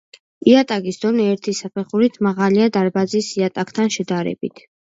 [0.51, 4.69] იატაკის დონე ერთი საფეხურით მაღალია დარბაზის იატაკთან შედარებით.